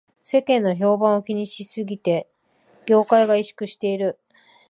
[0.23, 2.27] 世間の評判を気にしすぎで
[2.87, 4.17] 業界が萎縮している